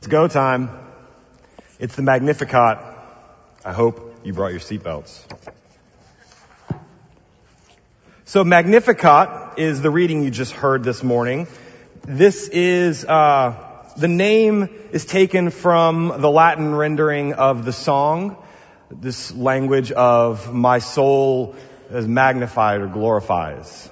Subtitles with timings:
[0.00, 0.70] It's go time.
[1.78, 2.78] It's the Magnificat.
[3.62, 5.20] I hope you brought your seatbelts.
[8.24, 11.48] So Magnificat is the reading you just heard this morning.
[12.00, 18.42] This is, uh, the name is taken from the Latin rendering of the song.
[18.90, 21.56] This language of my soul
[21.90, 23.90] is magnified or glorifies.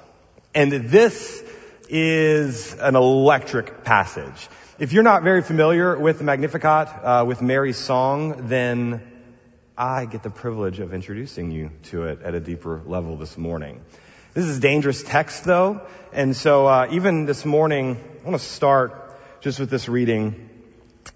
[0.55, 1.43] And this
[1.87, 4.49] is an electric passage.
[4.79, 9.01] If you're not very familiar with the Magnificat, uh, with Mary's song, then
[9.77, 13.81] I get the privilege of introducing you to it at a deeper level this morning.
[14.33, 15.81] This is dangerous text though,
[16.13, 20.49] and so uh, even this morning, I want to start just with this reading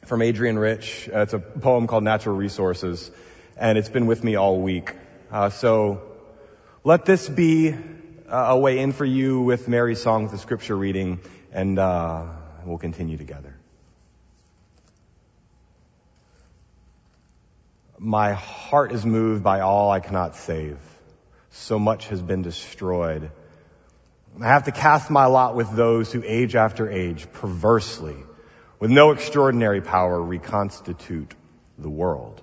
[0.07, 1.07] from Adrienne Rich.
[1.07, 3.11] Uh, it's a poem called Natural Resources,
[3.55, 4.91] and it's been with me all week.
[5.31, 6.01] Uh, so
[6.83, 7.75] let this be uh,
[8.27, 11.21] a way in for you with Mary's song, with the scripture reading,
[11.53, 11.79] and
[12.63, 13.55] uh, we'll continue together.
[17.99, 20.77] My heart is moved by all I cannot save.
[21.51, 23.31] So much has been destroyed.
[24.41, 28.15] I have to cast my lot with those who age after age perversely,
[28.79, 31.33] with no extraordinary power, reconstitute
[31.77, 32.41] the world.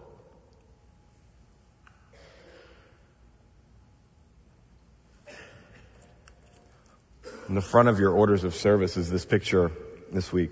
[7.48, 9.72] In the front of your orders of service is this picture
[10.12, 10.50] this week.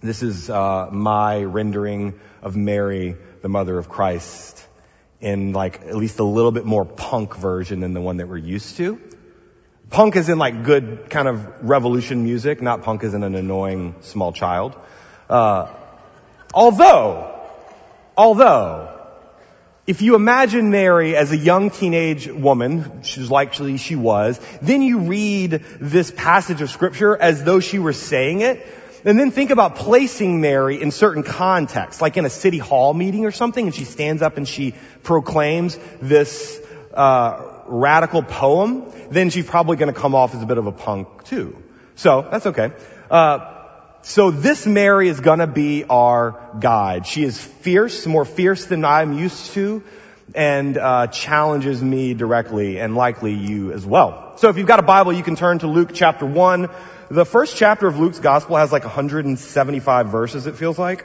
[0.00, 4.66] This is uh, my rendering of Mary, the mother of Christ,
[5.20, 8.38] in like at least a little bit more punk version than the one that we're
[8.38, 9.00] used to.
[9.90, 13.96] Punk is in like good kind of revolution music, not punk is in an annoying
[14.00, 14.76] small child.
[15.28, 15.68] Uh,
[16.54, 17.48] although,
[18.16, 18.99] although,
[19.86, 25.00] if you imagine Mary as a young teenage woman, she's likely she was, then you
[25.00, 28.66] read this passage of scripture as though she were saying it,
[29.04, 33.24] and then think about placing Mary in certain contexts, like in a city hall meeting
[33.24, 36.60] or something, and she stands up and she proclaims this
[36.92, 40.72] uh, radical poem, then she's probably going to come off as a bit of a
[40.72, 41.56] punk too.
[41.94, 42.72] So that's okay.
[43.10, 43.59] Uh,
[44.02, 47.06] so this Mary is gonna be our guide.
[47.06, 49.82] She is fierce, more fierce than I'm used to,
[50.34, 54.32] and uh, challenges me directly, and likely you as well.
[54.36, 56.68] So if you've got a Bible, you can turn to Luke chapter 1.
[57.10, 61.04] The first chapter of Luke's gospel has like 175 verses, it feels like.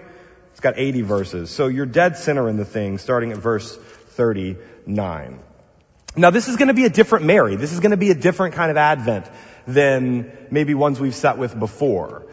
[0.52, 1.50] It's got 80 verses.
[1.50, 5.40] So you're dead center in the thing, starting at verse 39.
[6.16, 7.58] Now this is gonna be a different Mary.
[7.58, 9.26] This is gonna be a different kind of Advent
[9.68, 12.26] than maybe ones we've sat with before.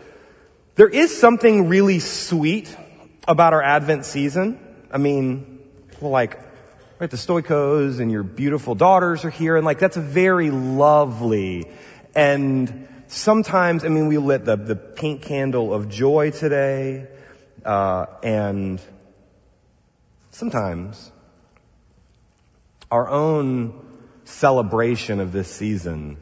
[0.75, 2.75] There is something really sweet
[3.29, 4.59] about our Advent season.
[4.91, 5.61] I mean,
[6.01, 6.39] like,
[6.99, 11.71] right, the Stoikos and your beautiful daughters are here, and like, that's very lovely.
[12.15, 17.07] And sometimes, I mean, we lit the, the pink candle of joy today,
[17.67, 18.81] uh, and
[20.31, 21.13] sometimes
[22.91, 23.79] our own
[24.25, 26.17] celebration of this season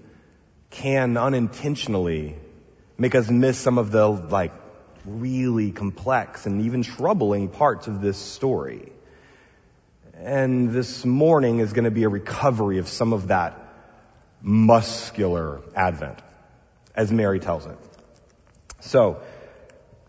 [0.71, 2.37] can unintentionally
[3.01, 4.53] make us miss some of the like
[5.07, 8.93] really complex and even troubling parts of this story.
[10.15, 13.59] And this morning is going to be a recovery of some of that
[14.43, 16.19] muscular Advent,
[16.95, 17.79] as Mary tells it.
[18.81, 19.23] So,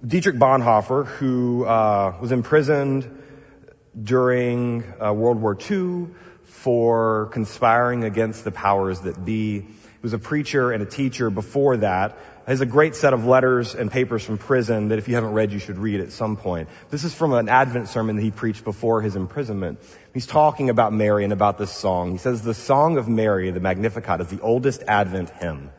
[0.05, 3.23] Dietrich Bonhoeffer, who uh, was imprisoned
[4.01, 6.07] during uh, World War II
[6.43, 9.67] for conspiring against the powers that be, he
[10.01, 13.91] was a preacher and a teacher before that, has a great set of letters and
[13.91, 16.69] papers from prison that if you haven't read, you should read at some point.
[16.89, 19.79] This is from an Advent sermon that he preached before his imprisonment.
[20.13, 22.11] He's talking about Mary and about this song.
[22.11, 25.71] He says, the song of Mary, the Magnificat, is the oldest Advent hymn.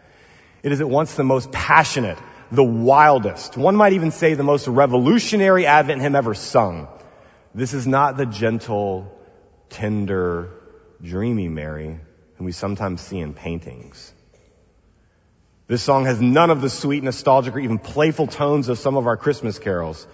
[0.62, 2.18] It is at once the most passionate,
[2.52, 6.86] the wildest, one might even say the most revolutionary Advent hymn ever sung.
[7.54, 9.10] This is not the gentle,
[9.70, 10.50] tender,
[11.02, 11.98] dreamy Mary
[12.36, 14.12] whom we sometimes see in paintings.
[15.72, 19.06] This song has none of the sweet, nostalgic, or even playful tones of some of
[19.06, 20.06] our Christmas carols.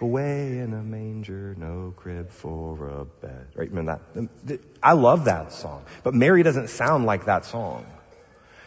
[0.00, 3.46] Away in a manger, no crib for a bed.
[3.54, 3.70] Right?
[3.70, 4.00] Remember
[4.44, 4.58] that?
[4.82, 5.84] I love that song.
[6.02, 7.86] But Mary doesn't sound like that song.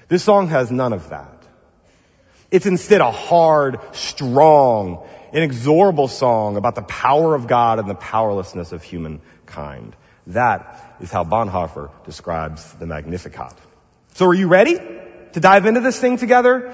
[0.07, 1.45] This song has none of that.
[2.51, 8.71] It's instead a hard, strong, inexorable song about the power of God and the powerlessness
[8.71, 9.93] of humankind.
[10.27, 13.55] That is how Bonhoeffer describes the Magnificat.
[14.13, 14.79] So are you ready?
[15.35, 16.73] To dive into this thing together.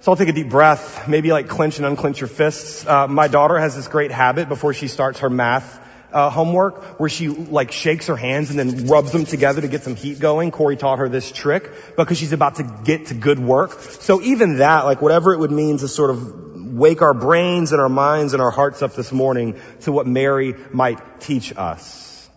[0.00, 2.84] So I'll take a deep breath, maybe like clench and unclench your fists.
[2.84, 5.78] Uh, my daughter has this great habit before she starts her math
[6.12, 9.84] uh, homework where she like shakes her hands and then rubs them together to get
[9.84, 10.50] some heat going.
[10.50, 13.80] Corey taught her this trick because she's about to get to good work.
[13.80, 17.80] So even that, like whatever it would mean to sort of wake our brains and
[17.80, 22.28] our minds and our hearts up this morning to what Mary might teach us.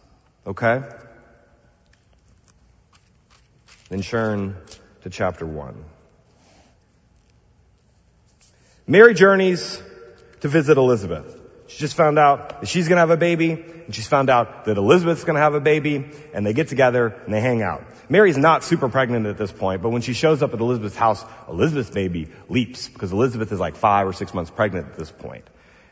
[0.46, 0.84] Okay?
[3.90, 4.58] Then turn
[5.06, 5.86] to chapter one.
[8.88, 9.80] Mary journeys
[10.42, 11.40] to visit Elizabeth.
[11.68, 14.78] She just found out that she's gonna have a baby, and she's found out that
[14.78, 17.84] Elizabeth's gonna have a baby, and they get together and they hang out.
[18.10, 21.24] Mary's not super pregnant at this point, but when she shows up at Elizabeth's house,
[21.48, 25.48] Elizabeth's baby leaps because Elizabeth is like five or six months pregnant at this point.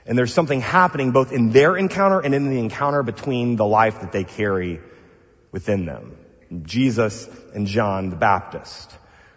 [0.07, 4.01] And there's something happening both in their encounter and in the encounter between the life
[4.01, 4.81] that they carry
[5.51, 6.17] within them.
[6.61, 8.91] Jesus and John the Baptist,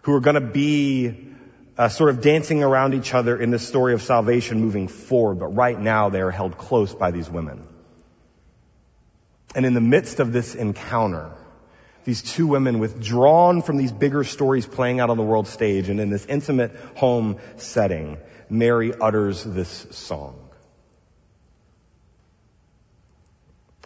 [0.06, 1.34] who are gonna be
[1.76, 5.48] uh, sort of dancing around each other in this story of salvation moving forward, but
[5.48, 7.66] right now they are held close by these women.
[9.56, 11.32] And in the midst of this encounter,
[12.04, 15.98] these two women withdrawn from these bigger stories playing out on the world stage and
[15.98, 18.18] in this intimate home setting,
[18.48, 20.38] Mary utters this song.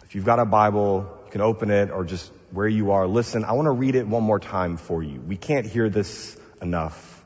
[0.03, 3.45] If you've got a Bible, you can open it or just where you are, listen.
[3.45, 5.19] I want to read it one more time for you.
[5.19, 7.23] We can't hear this enough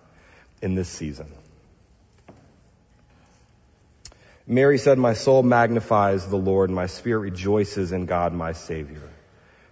[0.62, 1.32] in this season.
[4.48, 9.10] Mary said, My soul magnifies the Lord, and my spirit rejoices in God my Savior.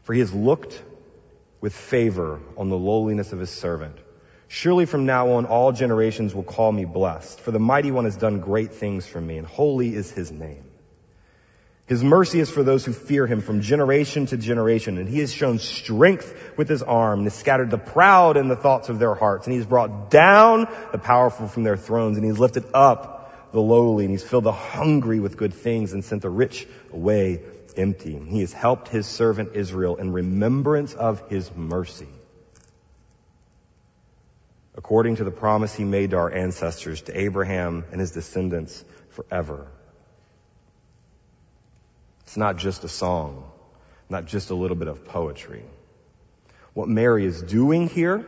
[0.03, 0.81] For he has looked
[1.61, 3.97] with favor on the lowliness of his servant.
[4.47, 8.17] Surely from now on all generations will call me blessed, for the mighty one has
[8.17, 10.65] done great things for me, and holy is his name.
[11.85, 15.33] His mercy is for those who fear him from generation to generation, and he has
[15.33, 19.15] shown strength with his arm, and has scattered the proud in the thoughts of their
[19.15, 22.63] hearts, and he has brought down the powerful from their thrones, and he has lifted
[22.73, 26.65] up the lowly, and he's filled the hungry with good things, and sent the rich
[26.93, 27.41] away
[27.75, 28.17] empty.
[28.17, 32.07] He has helped his servant Israel in remembrance of his mercy.
[34.75, 39.67] According to the promise he made to our ancestors, to Abraham and his descendants forever.
[42.33, 43.43] It's not just a song,
[44.09, 45.63] not just a little bit of poetry.
[46.73, 48.25] What Mary is doing here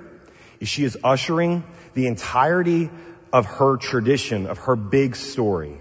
[0.59, 1.63] is she is ushering
[1.95, 2.91] the entirety
[3.33, 5.79] of her tradition, of her big story.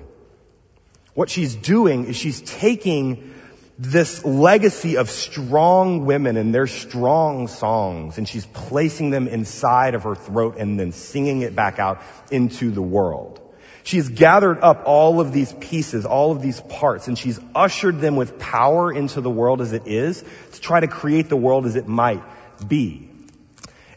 [1.13, 3.35] What she's doing is she's taking
[3.79, 10.05] this legacy of strong women and their strong songs, and she's placing them inside of
[10.05, 12.01] her throat and then singing it back out
[12.31, 13.44] into the world.
[13.85, 18.17] She's gathered up all of these pieces, all of these parts, and she's ushered them
[18.17, 21.77] with power into the world as it is to try to create the world as
[21.77, 22.23] it might
[22.67, 23.11] be.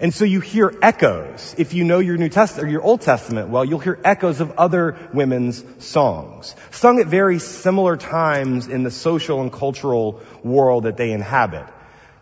[0.01, 1.55] And so you hear echoes.
[1.57, 4.59] If you know your New Testament or your Old Testament well, you'll hear echoes of
[4.59, 10.97] other women's songs, sung at very similar times in the social and cultural world that
[10.97, 11.65] they inhabit.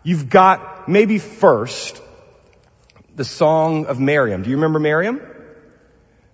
[0.04, 2.00] You've got maybe first
[3.16, 4.44] the song of Miriam.
[4.44, 5.20] Do you remember Miriam?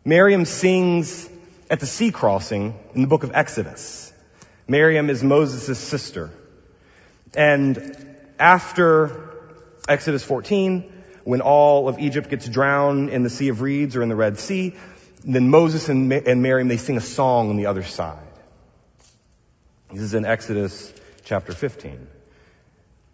[0.04, 1.28] Miriam sings
[1.70, 4.12] at the sea crossing in the book of Exodus.
[4.66, 6.30] Miriam is Moses' sister.
[7.36, 9.30] And after
[9.88, 14.08] Exodus 14, when all of Egypt gets drowned in the Sea of Reeds or in
[14.08, 14.74] the Red Sea,
[15.24, 18.26] then Moses and, and Miriam, they sing a song on the other side.
[19.92, 20.92] This is in Exodus
[21.24, 22.08] chapter 15.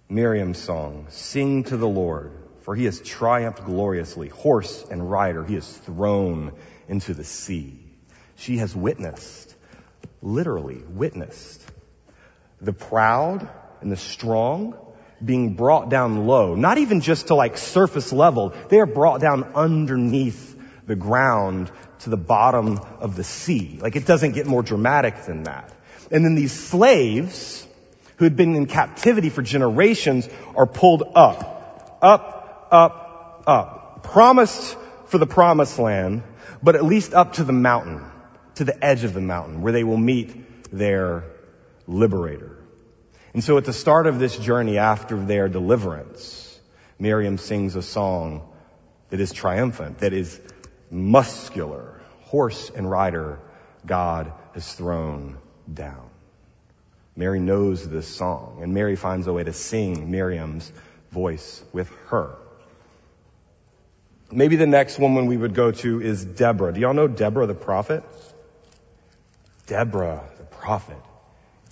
[0.08, 2.32] Miriam's song, Sing to the Lord,
[2.62, 4.28] for he has triumphed gloriously.
[4.28, 6.52] Horse and rider he has thrown
[6.88, 7.78] into the sea.
[8.36, 9.54] She has witnessed,
[10.22, 11.62] literally witnessed,
[12.60, 13.48] the proud
[13.80, 14.76] and the strong
[15.24, 19.44] being brought down low, not even just to like surface level, they are brought down
[19.54, 23.78] underneath the ground to the bottom of the sea.
[23.80, 25.72] Like it doesn't get more dramatic than that.
[26.10, 27.66] And then these slaves
[28.16, 34.76] who had been in captivity for generations are pulled up, up, up, up, promised
[35.06, 36.22] for the promised land,
[36.62, 38.04] but at least up to the mountain,
[38.56, 41.24] to the edge of the mountain where they will meet their
[41.86, 42.58] liberator.
[43.34, 46.58] And so at the start of this journey after their deliverance,
[46.98, 48.48] Miriam sings a song
[49.10, 50.40] that is triumphant, that is
[50.90, 52.00] muscular.
[52.22, 53.38] Horse and rider,
[53.86, 55.38] God has thrown
[55.72, 56.10] down.
[57.16, 60.70] Mary knows this song, and Mary finds a way to sing Miriam's
[61.10, 62.36] voice with her.
[64.30, 66.72] Maybe the next woman we would go to is Deborah.
[66.72, 68.04] Do y'all know Deborah the prophet?
[69.66, 70.98] Deborah the prophet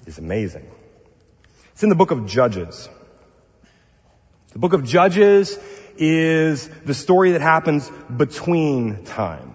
[0.07, 0.71] is amazing.
[1.73, 2.89] It's in the book of Judges.
[4.53, 5.59] The book of Judges
[5.99, 9.53] is the story that happens between time.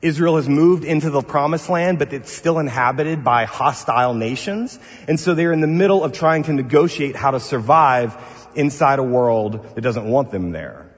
[0.00, 4.76] Israel has moved into the promised land, but it's still inhabited by hostile nations.
[5.06, 8.16] And so they're in the middle of trying to negotiate how to survive
[8.56, 10.91] inside a world that doesn't want them there.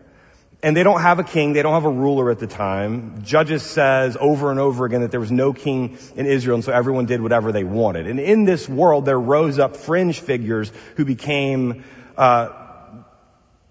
[0.64, 3.23] And they don't have a king, they don't have a ruler at the time.
[3.23, 6.73] Judges says over and over again that there was no king in Israel, and so
[6.73, 8.06] everyone did whatever they wanted.
[8.06, 11.85] And in this world, there rose up fringe figures who became
[12.16, 12.49] uh,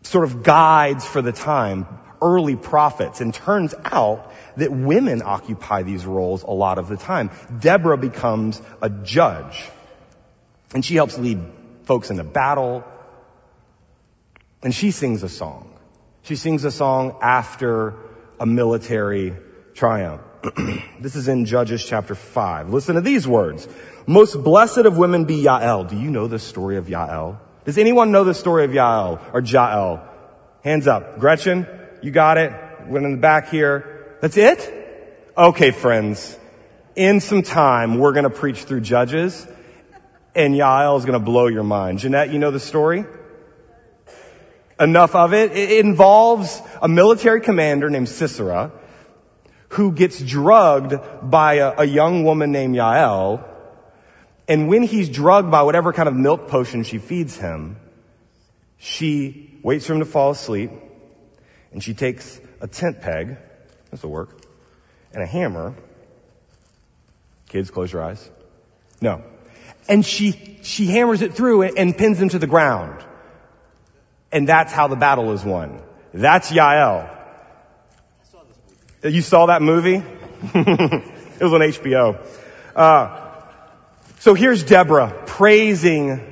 [0.04, 1.88] sort of guides for the time,
[2.22, 3.22] early prophets.
[3.22, 7.32] And turns out that women occupy these roles a lot of the time.
[7.60, 9.68] Deborah becomes a judge,
[10.76, 11.40] and she helps lead
[11.86, 12.84] folks into battle,
[14.62, 15.73] and she sings a song.
[16.24, 17.96] She sings a song after
[18.40, 19.36] a military
[19.74, 20.22] triumph.
[21.02, 22.70] this is in Judges chapter 5.
[22.70, 23.68] Listen to these words.
[24.08, 25.90] Most blessed of women be Yael.
[25.90, 27.40] Do you know the story of Yael?
[27.66, 30.08] Does anyone know the story of Yael or Jael?
[30.64, 31.20] Hands up.
[31.20, 31.68] Gretchen,
[32.02, 32.54] you got it?
[32.88, 34.18] Went in the back here.
[34.22, 35.32] That's it?
[35.38, 36.40] Okay, friends.
[36.96, 39.46] In some time, we're going to preach through Judges,
[40.34, 42.00] and Yael is going to blow your mind.
[42.00, 43.04] Jeanette, you know the story?
[44.80, 45.52] Enough of it.
[45.52, 48.72] It involves a military commander named Sisera
[49.70, 50.94] who gets drugged
[51.30, 53.44] by a, a, young woman named Yael.
[54.48, 57.78] And when he's drugged by whatever kind of milk potion she feeds him,
[58.78, 60.70] she waits for him to fall asleep
[61.72, 63.38] and she takes a tent peg,
[63.90, 64.40] this will work,
[65.12, 65.76] and a hammer.
[67.50, 68.30] Kids, close your eyes.
[69.02, 69.24] No.
[69.88, 73.04] And she, she hammers it through and, and pins him to the ground.
[74.34, 75.80] And that's how the battle is won.
[76.12, 77.10] That's Yael.
[79.04, 79.96] You saw that movie?
[80.56, 82.18] it was on HBO.
[82.76, 83.32] Uh,
[84.20, 86.30] so here's Deborah praising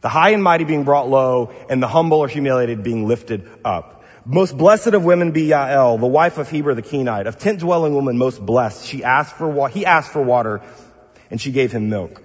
[0.00, 4.02] the high and mighty being brought low and the humble or humiliated being lifted up.
[4.24, 7.94] Most blessed of women be Yael, the wife of Heber the Kenite, of tent dwelling
[7.94, 8.86] woman most blessed.
[8.86, 10.62] She asked for wa- he asked for water
[11.30, 12.22] and she gave him milk.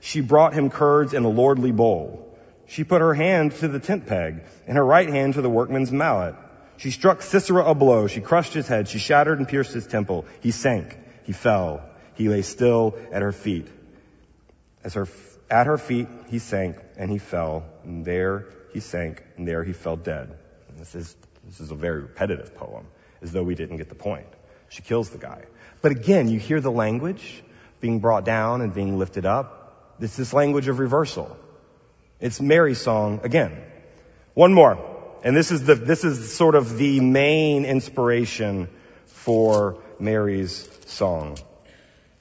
[0.00, 2.27] She brought him curds in a lordly bowl.
[2.68, 5.90] She put her hand to the tent peg and her right hand to the workman's
[5.90, 6.34] mallet.
[6.76, 8.06] She struck Sisera a blow.
[8.06, 8.88] She crushed his head.
[8.88, 10.26] She shattered and pierced his temple.
[10.40, 10.96] He sank.
[11.24, 11.82] He fell.
[12.14, 13.68] He lay still at her feet.
[14.84, 15.08] As her,
[15.50, 17.64] at her feet, he sank and he fell.
[17.84, 20.36] And there he sank and there he fell dead.
[20.68, 22.86] And this is, this is a very repetitive poem,
[23.22, 24.28] as though we didn't get the point.
[24.68, 25.42] She kills the guy.
[25.80, 27.42] But again, you hear the language
[27.80, 29.96] being brought down and being lifted up.
[30.00, 31.34] It's this language of reversal.
[32.20, 33.62] It's Mary's song again.
[34.34, 34.78] One more.
[35.22, 38.68] And this is the, this is sort of the main inspiration
[39.06, 41.38] for Mary's song.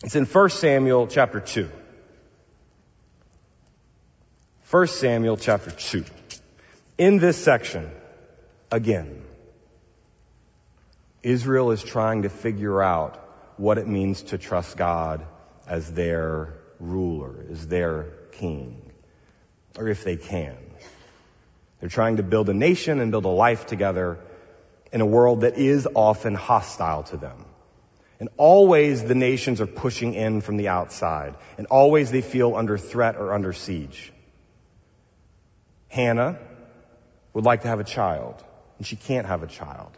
[0.03, 1.69] It's in 1 Samuel chapter 2.
[4.69, 6.05] 1 Samuel chapter 2.
[6.97, 7.89] In this section,
[8.71, 9.23] again,
[11.23, 13.23] Israel is trying to figure out
[13.57, 15.25] what it means to trust God
[15.67, 18.86] as their ruler, as their king
[19.77, 20.57] or if they can.
[21.79, 24.19] They're trying to build a nation and build a life together
[24.91, 27.45] in a world that is often hostile to them.
[28.19, 32.77] And always the nations are pushing in from the outside, and always they feel under
[32.77, 34.11] threat or under siege.
[35.87, 36.39] Hannah
[37.33, 38.43] would like to have a child,
[38.79, 39.91] and she can't have a child.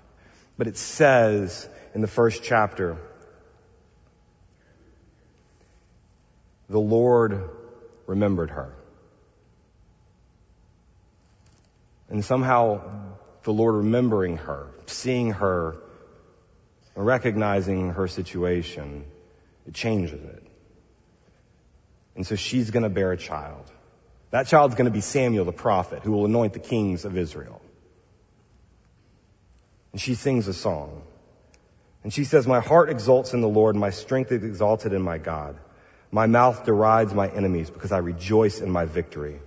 [0.57, 2.98] But it says in the first chapter,
[6.69, 7.50] the Lord
[8.05, 8.74] remembered her.
[12.09, 12.81] And somehow
[13.43, 15.77] the Lord remembering her, seeing her,
[16.95, 19.05] recognizing her situation,
[19.67, 20.43] it changes it.
[22.15, 23.71] And so she's going to bear a child.
[24.31, 27.61] That child's going to be Samuel the prophet who will anoint the kings of Israel.
[29.91, 31.03] And she sings a song.
[32.03, 35.17] And she says, My heart exults in the Lord, my strength is exalted in my
[35.17, 35.57] God.
[36.11, 39.39] My mouth derides my enemies because I rejoice in my victory.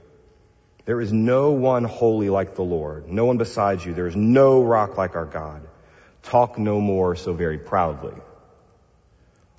[0.84, 3.94] There is no one holy like the Lord, no one besides you.
[3.94, 5.62] There is no rock like our God.
[6.22, 8.14] Talk no more so very proudly.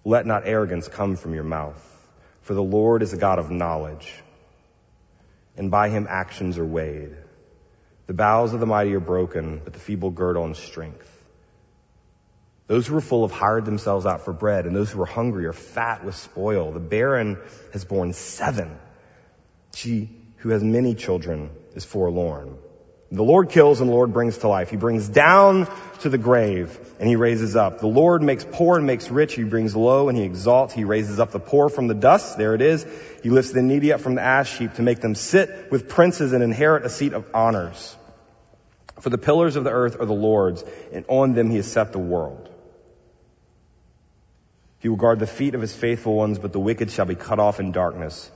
[0.03, 1.81] Let not arrogance come from your mouth,
[2.41, 4.13] for the Lord is a God of knowledge,
[5.55, 7.15] and by him actions are weighed.
[8.07, 11.09] The bows of the mighty are broken, but the feeble gird on strength.
[12.67, 15.45] Those who are full have hired themselves out for bread, and those who are hungry
[15.45, 16.73] are fat with spoil.
[16.73, 17.37] The barren
[17.71, 18.77] has borne seven.
[19.73, 20.09] She
[20.43, 22.57] who has many children is forlorn.
[23.09, 24.69] The Lord kills and the Lord brings to life.
[24.69, 25.69] He brings down
[26.01, 27.79] to the grave and he raises up.
[27.79, 29.35] The Lord makes poor and makes rich.
[29.35, 30.73] He brings low and he exalts.
[30.73, 32.37] He raises up the poor from the dust.
[32.37, 32.85] There it is.
[33.21, 36.33] He lifts the needy up from the ash heap to make them sit with princes
[36.33, 37.95] and inherit a seat of honors.
[38.99, 41.93] For the pillars of the earth are the Lord's and on them he has set
[41.93, 42.49] the world.
[44.79, 47.39] He will guard the feet of his faithful ones, but the wicked shall be cut
[47.39, 48.29] off in darkness.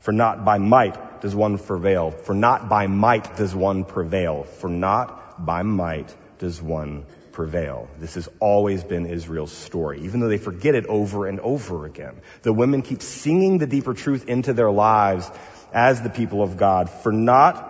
[0.00, 2.10] For not by might does one prevail.
[2.10, 4.44] For not by might does one prevail.
[4.44, 7.88] For not by might does one prevail.
[7.98, 12.20] This has always been Israel's story, even though they forget it over and over again.
[12.42, 15.30] The women keep singing the deeper truth into their lives
[15.72, 17.66] as the people of God, for not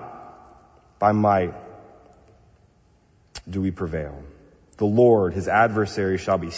[0.98, 1.54] by might
[3.48, 4.22] do we prevail.
[4.76, 6.50] The Lord, his adversary, shall be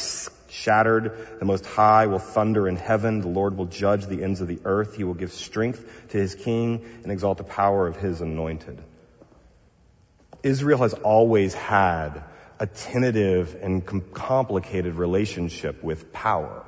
[0.52, 1.38] shattered.
[1.38, 3.20] The Most High will thunder in heaven.
[3.20, 4.96] The Lord will judge the ends of the earth.
[4.96, 8.78] He will give strength to his king and exalt the power of his anointed.
[10.42, 12.22] Israel has always had
[12.58, 16.64] a tentative and com- complicated relationship with power,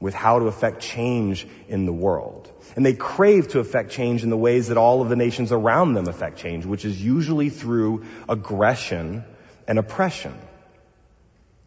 [0.00, 2.50] with how to affect change in the world.
[2.76, 5.94] And they crave to affect change in the ways that all of the nations around
[5.94, 9.24] them affect change, which is usually through aggression
[9.66, 10.34] and oppression.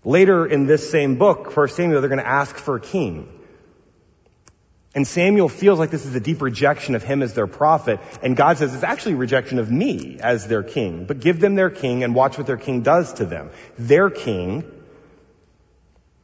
[0.08, 3.28] Later in this same book, 1 Samuel, they're going to ask for a king.
[4.96, 8.00] And Samuel feels like this is a deep rejection of him as their prophet.
[8.24, 11.04] And God says it's actually a rejection of me as their king.
[11.04, 13.50] But give them their king and watch what their king does to them.
[13.78, 14.64] Their king,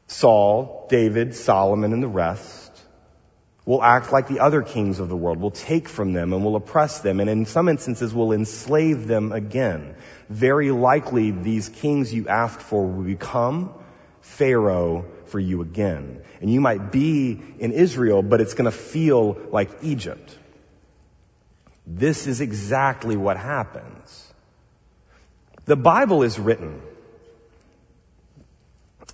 [0.08, 2.63] Saul, David, Solomon, and the rest,
[3.66, 6.56] will act like the other kings of the world, will take from them and will
[6.56, 9.96] oppress them, and in some instances will enslave them again
[10.30, 13.74] very likely these kings you asked for will become
[14.22, 16.22] Pharaoh for you again.
[16.42, 20.38] And you might be in Israel, but it's going to feel like Egypt.
[21.86, 24.34] This is exactly what happens.
[25.66, 26.82] The Bible is written,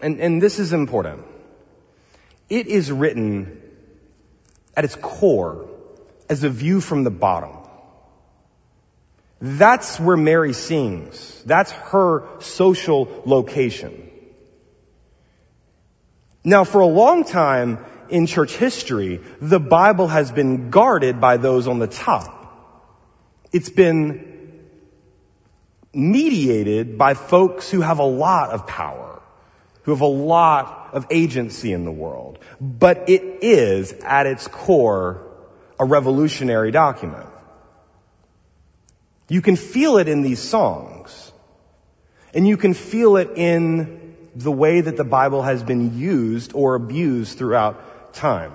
[0.02, 1.26] and, and this is important.
[2.50, 3.62] It is written
[4.76, 5.68] at its core
[6.30, 7.58] as a view from the bottom.
[9.42, 11.42] That's where Mary sings.
[11.46, 14.10] That's her social location.
[16.44, 21.68] Now, for a long time in church history, the Bible has been guarded by those
[21.68, 22.36] on the top.
[23.52, 24.30] It's been
[25.94, 29.09] mediated by folks who have a lot of power,
[29.90, 32.38] who have a lot of agency in the world.
[32.62, 35.26] But it is, at its core,
[35.80, 37.28] a revolutionary document.
[39.30, 41.32] You can feel it in these songs.
[42.36, 46.76] And you can feel it in the way that the Bible has been used or
[46.76, 48.54] abused throughout time.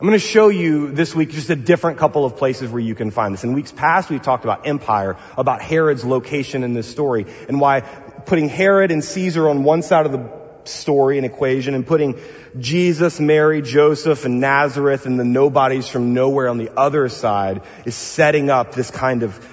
[0.00, 2.94] I'm going to show you this week just a different couple of places where you
[2.94, 3.42] can find this.
[3.42, 7.80] In weeks past, we've talked about empire, about Herod's location in this story, and why
[8.28, 10.30] putting Herod and Caesar on one side of the
[10.64, 12.20] story and equation and putting
[12.60, 17.94] Jesus, Mary, Joseph, and Nazareth and the nobodies from nowhere on the other side is
[17.94, 19.48] setting up this kind of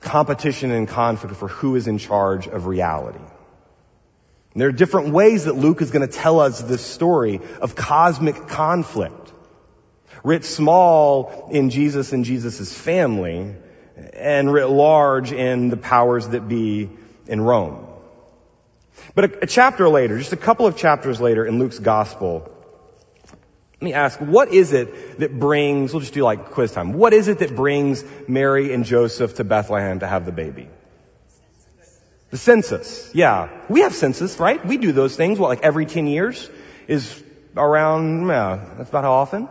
[0.00, 3.18] competition and conflict for who is in charge of reality.
[3.18, 7.76] And there are different ways that Luke is going to tell us this story of
[7.76, 9.32] cosmic conflict.
[10.24, 13.54] Writ small in Jesus and Jesus' family,
[14.14, 16.90] and writ large in the powers that be
[17.28, 17.86] in Rome.
[19.14, 22.50] But a, a chapter later, just a couple of chapters later in Luke's gospel,
[23.80, 27.14] let me ask, what is it that brings, we'll just do like quiz time, what
[27.14, 30.68] is it that brings Mary and Joseph to Bethlehem to have the baby?
[32.30, 33.10] The census.
[33.14, 33.48] Yeah.
[33.68, 34.64] We have census, right?
[34.64, 36.48] We do those things, what, like every 10 years
[36.86, 37.22] is
[37.56, 39.48] around, yeah, that's about how often.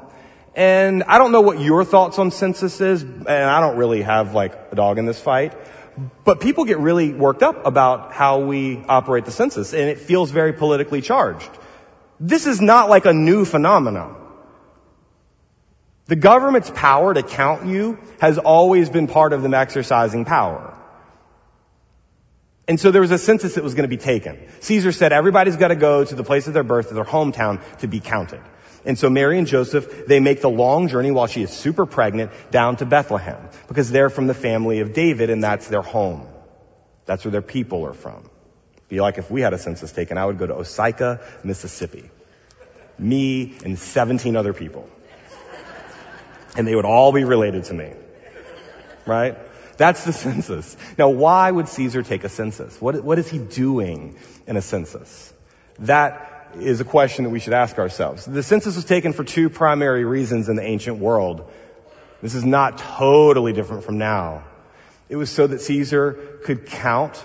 [0.55, 4.33] And I don't know what your thoughts on census is, and I don't really have
[4.33, 5.53] like a dog in this fight.
[6.23, 10.31] But people get really worked up about how we operate the census, and it feels
[10.31, 11.49] very politically charged.
[12.19, 14.15] This is not like a new phenomenon.
[16.05, 20.75] The government's power to count you has always been part of them exercising power.
[22.67, 24.37] And so there was a census that was going to be taken.
[24.59, 27.61] Caesar said everybody's got to go to the place of their birth, to their hometown,
[27.79, 28.41] to be counted.
[28.85, 32.31] And so Mary and Joseph, they make the long journey while she is super pregnant
[32.51, 36.27] down to Bethlehem because they're from the family of David and that's their home.
[37.05, 38.29] That's where their people are from.
[38.89, 42.09] Be like if we had a census taken, I would go to Osyka, Mississippi.
[42.97, 44.89] Me and 17 other people.
[46.57, 47.93] And they would all be related to me.
[49.05, 49.37] Right?
[49.77, 50.75] That's the census.
[50.97, 52.81] Now, why would Caesar take a census?
[52.81, 55.33] What, what is he doing in a census?
[55.79, 58.25] That is a question that we should ask ourselves.
[58.25, 61.49] The census was taken for two primary reasons in the ancient world.
[62.21, 64.43] This is not totally different from now.
[65.07, 67.23] It was so that Caesar could count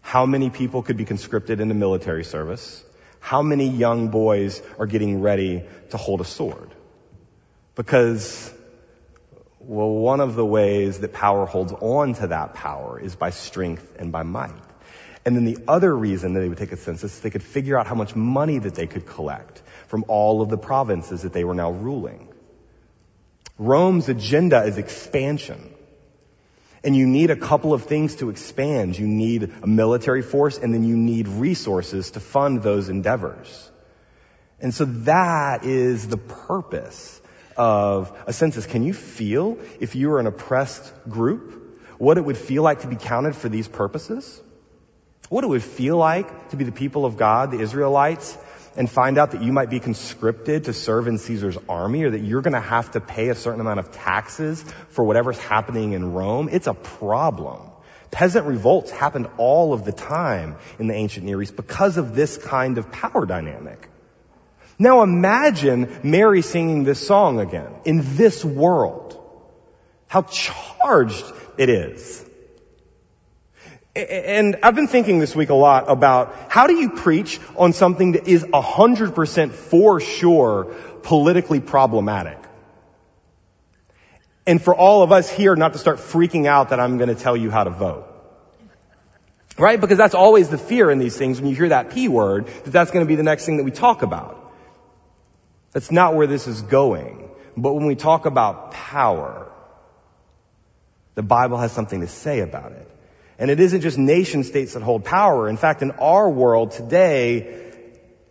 [0.00, 2.84] how many people could be conscripted into military service,
[3.18, 6.70] how many young boys are getting ready to hold a sword.
[7.74, 8.52] Because,
[9.58, 13.96] well, one of the ways that power holds on to that power is by strength
[13.98, 14.54] and by might.
[15.24, 17.76] And then the other reason that they would take a census, is they could figure
[17.76, 21.42] out how much money that they could collect from all of the provinces that they
[21.42, 22.28] were now ruling.
[23.58, 25.72] Rome's agenda is expansion.
[26.84, 28.98] And you need a couple of things to expand.
[28.98, 33.70] You need a military force and then you need resources to fund those endeavors.
[34.60, 37.20] And so that is the purpose
[37.56, 38.66] of a census.
[38.66, 42.88] Can you feel if you were an oppressed group, what it would feel like to
[42.88, 44.40] be counted for these purposes?
[45.28, 48.36] What it would feel like to be the people of God, the Israelites,
[48.76, 52.20] and find out that you might be conscripted to serve in Caesar's army or that
[52.20, 56.12] you're going to have to pay a certain amount of taxes for whatever's happening in
[56.12, 57.70] Rome, it's a problem.
[58.10, 62.36] Peasant revolts happened all of the time in the ancient Near East because of this
[62.36, 63.88] kind of power dynamic.
[64.78, 69.18] Now imagine Mary singing this song again in this world.
[70.06, 71.24] How charged
[71.56, 72.25] it is.
[73.96, 78.12] And I've been thinking this week a lot about how do you preach on something
[78.12, 82.38] that is 100% for sure politically problematic?
[84.46, 87.14] And for all of us here not to start freaking out that I'm going to
[87.14, 88.12] tell you how to vote.
[89.56, 89.80] Right?
[89.80, 92.70] Because that's always the fear in these things when you hear that P word, that
[92.70, 94.52] that's going to be the next thing that we talk about.
[95.72, 97.30] That's not where this is going.
[97.56, 99.50] But when we talk about power,
[101.14, 102.90] the Bible has something to say about it.
[103.38, 105.48] And it isn't just nation states that hold power.
[105.48, 107.72] In fact, in our world today,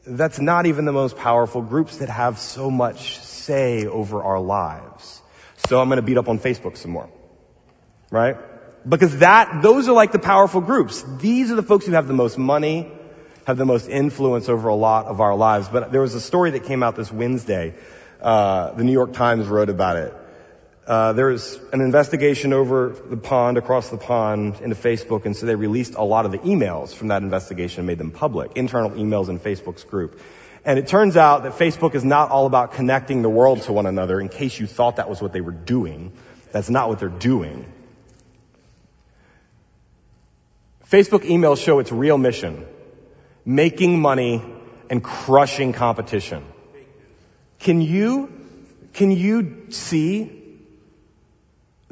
[0.06, 5.22] that's not even the most powerful groups that have so much say over our lives.
[5.68, 7.10] So I'm going to beat up on Facebook some more.
[8.12, 8.38] Right?
[8.88, 11.04] Because that, those are like the powerful groups.
[11.20, 12.92] These are the folks who have the most money,
[13.46, 15.68] have the most influence over a lot of our lives.
[15.68, 17.76] But there was a story that came out this Wednesday.
[18.22, 20.14] Uh, the New York Times wrote about it.
[20.88, 25.56] Uh, was an investigation over the pond, across the pond, into Facebook, and so they
[25.56, 29.28] released a lot of the emails from that investigation and made them public, internal emails
[29.28, 30.20] in Facebook's group.
[30.64, 33.88] And it turns out that Facebook is not all about connecting the world to one
[33.88, 36.14] another, in case you thought that was what they were doing.
[36.52, 37.66] That's not what they're doing.
[40.92, 42.64] Facebook emails show its real mission.
[43.44, 44.44] Making money
[44.90, 46.46] and crushing competition.
[47.60, 48.32] Can you,
[48.94, 50.35] can you see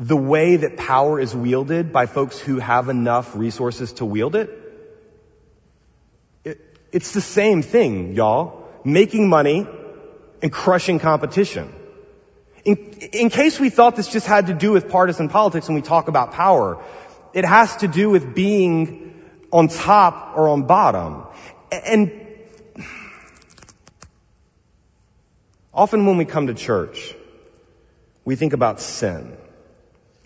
[0.03, 4.49] the way that power is wielded by folks who have enough resources to wield it,
[6.43, 6.59] it
[6.91, 8.67] it's the same thing, y'all.
[8.83, 9.65] Making money
[10.41, 11.73] and crushing competition.
[12.65, 12.75] In,
[13.13, 16.09] in case we thought this just had to do with partisan politics when we talk
[16.09, 16.83] about power,
[17.33, 21.23] it has to do with being on top or on bottom.
[21.71, 22.11] And
[25.73, 27.15] often when we come to church,
[28.25, 29.37] we think about sin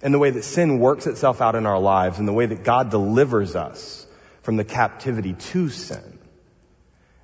[0.02, 2.64] and the way that sin works itself out in our lives and the way that
[2.64, 4.06] God delivers us
[4.42, 6.20] from the captivity to sin.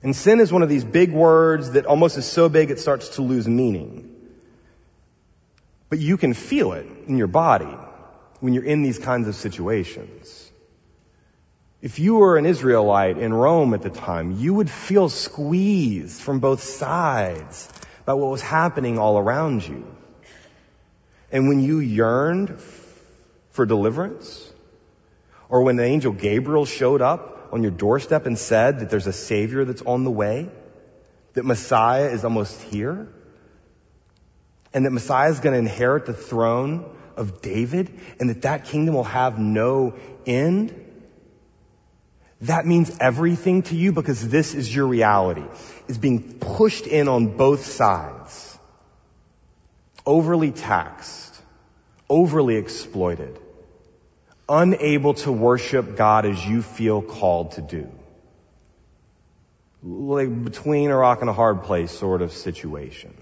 [0.01, 3.09] And sin is one of these big words that almost is so big it starts
[3.09, 4.09] to lose meaning.
[5.89, 7.77] But you can feel it in your body
[8.39, 10.51] when you're in these kinds of situations.
[11.81, 16.39] If you were an Israelite in Rome at the time, you would feel squeezed from
[16.39, 17.69] both sides
[18.05, 19.92] by what was happening all around you.
[21.33, 22.61] And when you yearned
[23.49, 24.51] for deliverance,
[25.49, 29.13] or when the angel Gabriel showed up on your doorstep and said that there's a
[29.13, 30.47] savior that's on the way,
[31.33, 33.11] that Messiah is almost here,
[34.75, 36.85] and that Messiah is going to inherit the throne
[37.17, 39.95] of David, and that that kingdom will have no
[40.27, 40.79] end,
[42.41, 45.45] that means everything to you because this is your reality,
[45.87, 48.51] is being pushed in on both sides.
[50.05, 51.22] Overly taxed
[52.13, 53.39] overly exploited,
[54.47, 57.91] unable to worship God as you feel called to do.
[59.81, 63.15] Like between a rock and a hard place sort of situation.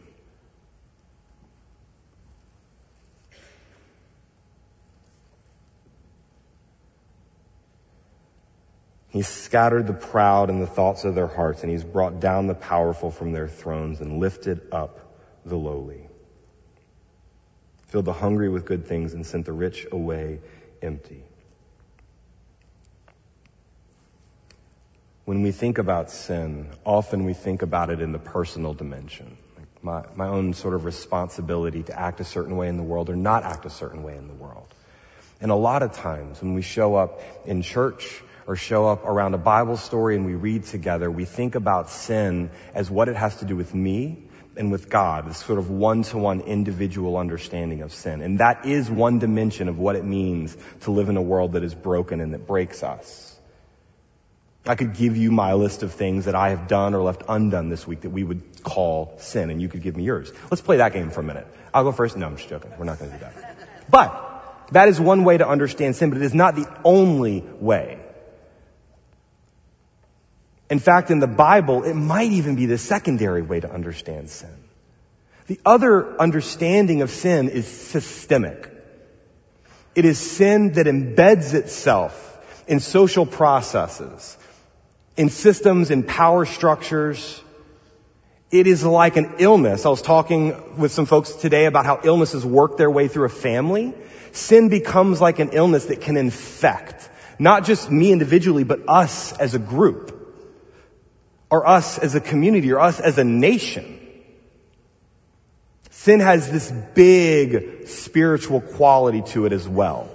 [9.07, 12.55] He's scattered the proud in the thoughts of their hearts, and he's brought down the
[12.55, 14.99] powerful from their thrones and lifted up
[15.45, 16.10] the lowly
[17.91, 20.39] filled the hungry with good things, and sent the rich away
[20.81, 21.23] empty.
[25.25, 29.37] When we think about sin, often we think about it in the personal dimension.
[29.57, 33.09] Like my, my own sort of responsibility to act a certain way in the world
[33.09, 34.73] or not act a certain way in the world.
[35.41, 39.33] And a lot of times when we show up in church or show up around
[39.33, 43.35] a Bible story and we read together, we think about sin as what it has
[43.37, 48.21] to do with me and with God, this sort of one-to-one individual understanding of sin.
[48.21, 51.63] And that is one dimension of what it means to live in a world that
[51.63, 53.27] is broken and that breaks us.
[54.65, 57.69] I could give you my list of things that I have done or left undone
[57.69, 60.31] this week that we would call sin, and you could give me yours.
[60.51, 61.47] Let's play that game for a minute.
[61.73, 62.15] I'll go first.
[62.15, 62.71] No, I'm just joking.
[62.77, 63.57] We're not going to do that.
[63.89, 64.31] But
[64.71, 67.99] That is one way to understand sin, but it is not the only way.
[70.71, 74.55] In fact, in the Bible, it might even be the secondary way to understand sin.
[75.47, 78.71] The other understanding of sin is systemic.
[79.95, 82.15] It is sin that embeds itself
[82.67, 84.37] in social processes,
[85.17, 87.41] in systems, in power structures.
[88.49, 89.85] It is like an illness.
[89.85, 93.29] I was talking with some folks today about how illnesses work their way through a
[93.29, 93.93] family.
[94.31, 97.09] Sin becomes like an illness that can infect
[97.41, 100.10] not just me individually, but us as a group,
[101.51, 103.99] or us as a community, or us as a nation.
[105.89, 110.09] Sin has this big spiritual quality to it as well.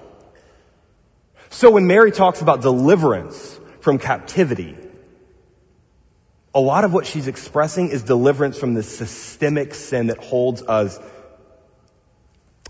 [1.50, 4.76] So when Mary talks about deliverance from captivity,
[6.54, 10.98] a lot of what she's expressing is deliverance from the systemic sin that holds us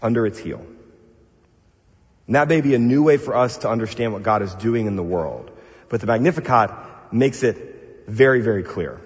[0.02, 0.66] under its heel.
[2.26, 4.86] And that may be a new way for us to understand what God is doing
[4.86, 5.52] in the world.
[5.88, 6.70] But the Magnificat
[7.12, 7.75] makes it
[8.06, 9.00] very, very clear.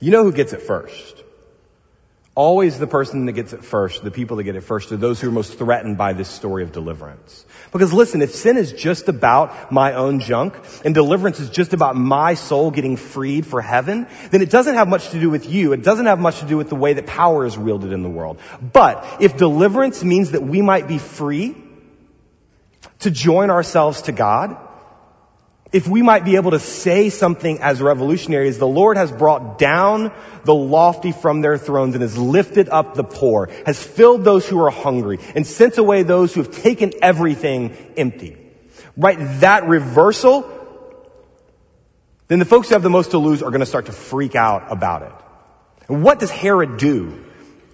[0.00, 1.22] You know who gets it first.
[2.34, 5.20] Always the person that gets it first, the people that get it first, are those
[5.20, 7.44] who are most threatened by this story of deliverance.
[7.72, 11.94] Because listen, if sin is just about my own junk, and deliverance is just about
[11.94, 15.72] my soul getting freed for heaven, then it doesn't have much to do with you.
[15.72, 18.10] It doesn't have much to do with the way that power is wielded in the
[18.10, 18.40] world.
[18.60, 21.54] But if deliverance means that we might be free
[23.04, 24.56] to join ourselves to God,
[25.72, 29.58] if we might be able to say something as revolutionary as the Lord has brought
[29.58, 30.12] down
[30.44, 34.62] the lofty from their thrones and has lifted up the poor, has filled those who
[34.62, 38.36] are hungry and sent away those who have taken everything empty.
[38.96, 39.18] Right?
[39.40, 40.48] That reversal,
[42.28, 44.36] then the folks who have the most to lose are going to start to freak
[44.36, 45.12] out about it.
[45.88, 47.24] And what does Herod do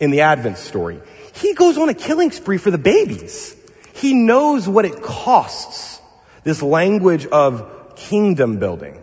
[0.01, 1.01] in the Advent story?
[1.35, 3.55] He goes on a killing spree for the babies.
[4.01, 6.01] He knows what it costs.
[6.43, 8.99] This language of kingdom building,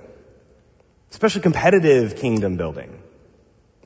[1.12, 3.00] especially competitive kingdom building.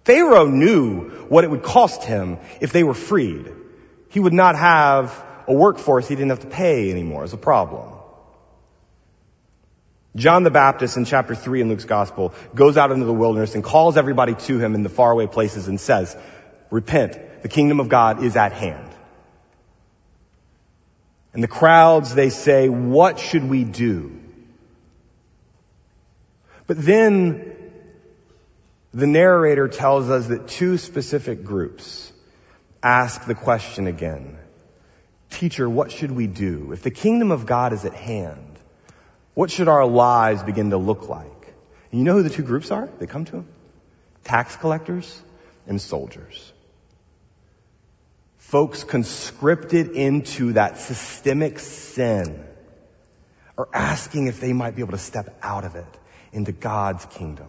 [0.06, 3.52] Pharaoh knew what it would cost him if they were freed.
[4.10, 7.90] He would not have a workforce he didn't have to pay anymore as a problem.
[10.16, 13.64] John the Baptist in chapter 3 in Luke's gospel goes out into the wilderness and
[13.64, 16.16] calls everybody to him in the faraway places and says,
[16.70, 18.91] repent, the kingdom of God is at hand.
[21.34, 24.20] And the crowds, they say, what should we do?
[26.68, 27.56] But then
[28.94, 32.12] the narrator tells us that two specific groups
[32.84, 34.38] ask the question again.
[35.30, 36.74] Teacher, what should we do?
[36.74, 38.60] If the kingdom of God is at hand,
[39.34, 41.54] what should our lives begin to look like?
[41.92, 43.48] And you know who the two groups are They come to him?
[44.24, 45.22] Tax collectors
[45.68, 46.51] and soldiers.
[48.52, 52.46] Folks conscripted into that systemic sin
[53.58, 55.98] are asking if they might be able to step out of it
[56.34, 57.48] into God's kingdom.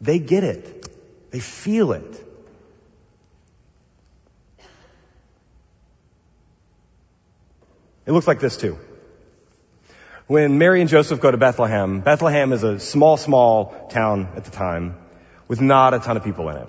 [0.00, 0.88] They get it.
[1.30, 2.26] They feel it.
[8.06, 8.76] It looks like this too.
[10.26, 14.50] When Mary and Joseph go to Bethlehem, Bethlehem is a small, small town at the
[14.50, 14.96] time
[15.46, 16.68] with not a ton of people in it.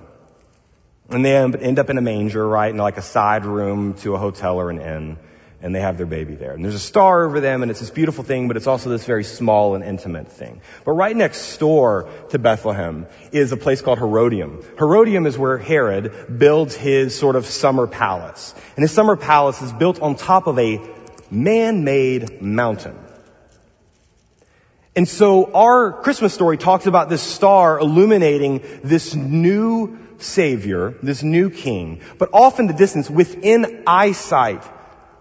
[1.10, 4.18] And they end up in a manger, right, in like a side room to a
[4.18, 5.18] hotel or an inn
[5.62, 6.54] and they have their baby there.
[6.54, 9.06] And there's a star over them and it's this beautiful thing, but it's also this
[9.06, 10.62] very small and intimate thing.
[10.86, 14.64] But right next door to Bethlehem is a place called Herodium.
[14.78, 18.54] Herodium is where Herod builds his sort of summer palace.
[18.76, 20.80] And his summer palace is built on top of a
[21.32, 22.98] man-made mountain.
[24.96, 31.50] And so our Christmas story talks about this star illuminating this new savior, this new
[31.50, 34.64] king, but off in the distance within eyesight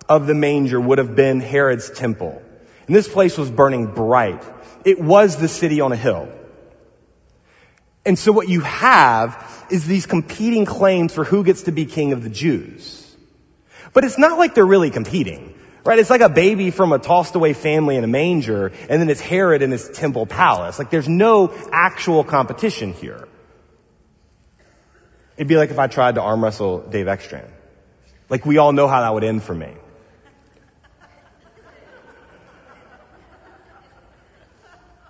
[0.08, 2.42] of the manger would have been Herod's temple.
[2.86, 4.42] And this place was burning bright.
[4.84, 6.28] It was the city on a hill.
[8.04, 12.12] And so what you have is these competing claims for who gets to be king
[12.12, 13.02] of the Jews.
[13.92, 15.54] But it's not like they're really competing.
[15.84, 16.00] Right?
[16.00, 19.20] It's like a baby from a tossed away family in a manger, and then it's
[19.20, 20.80] Herod in his temple palace.
[20.80, 23.28] Like there's no actual competition here.
[25.36, 27.50] It'd be like if I tried to arm wrestle Dave Ekstrand.
[28.28, 29.72] Like we all know how that would end for me.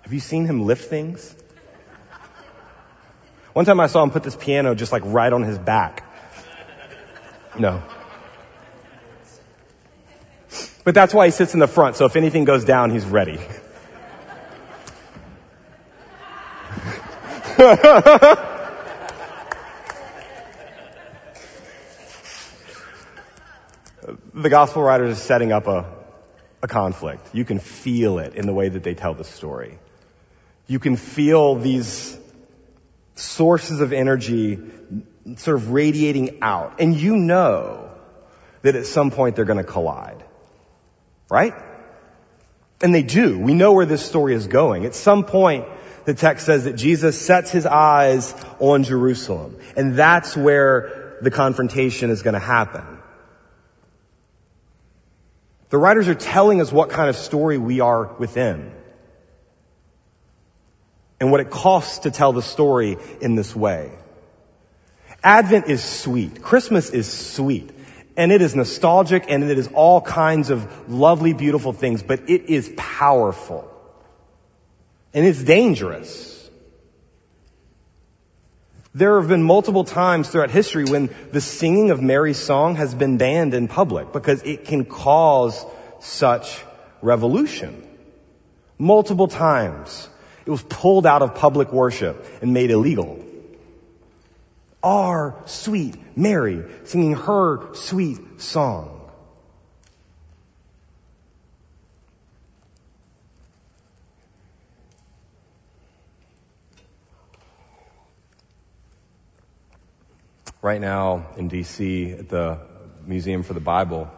[0.01, 1.35] Have you seen him lift things?
[3.53, 6.03] One time I saw him put this piano just like right on his back.
[7.57, 7.81] No.
[10.83, 13.39] But that's why he sits in the front, so if anything goes down, he's ready.
[24.33, 25.85] the gospel writers are setting up a,
[26.61, 27.29] a conflict.
[27.33, 29.79] You can feel it in the way that they tell the story.
[30.67, 32.17] You can feel these
[33.15, 34.59] sources of energy
[35.37, 36.79] sort of radiating out.
[36.79, 37.89] And you know
[38.61, 40.23] that at some point they're going to collide.
[41.29, 41.53] Right?
[42.81, 43.39] And they do.
[43.39, 44.85] We know where this story is going.
[44.85, 45.65] At some point,
[46.05, 49.57] the text says that Jesus sets his eyes on Jerusalem.
[49.75, 52.96] And that's where the confrontation is going to happen.
[55.69, 58.71] The writers are telling us what kind of story we are within.
[61.19, 63.91] And what it costs to tell the story in this way.
[65.23, 66.41] Advent is sweet.
[66.41, 67.71] Christmas is sweet.
[68.15, 72.49] And it is nostalgic and it is all kinds of lovely, beautiful things, but it
[72.49, 73.69] is powerful.
[75.13, 76.36] And it's dangerous.
[78.97, 83.17] There have been multiple times throughout history when the singing of Mary's song has been
[83.17, 85.63] banned in public because it can cause
[85.99, 86.59] such
[87.03, 87.87] revolution.
[88.79, 90.09] Multiple times.
[90.47, 93.23] It was pulled out of public worship and made illegal.
[94.81, 98.96] Our sweet Mary singing her sweet song.
[110.61, 112.57] Right now in DC at the
[113.05, 114.09] Museum for the Bible,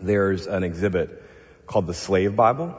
[0.00, 1.22] there's an exhibit
[1.66, 2.74] called the Slave Bible.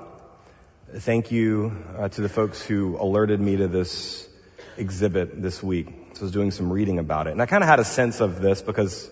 [0.93, 4.27] Thank you uh, to the folks who alerted me to this
[4.75, 5.87] exhibit this week.
[6.15, 7.31] So I was doing some reading about it.
[7.31, 9.09] And I kind of had a sense of this because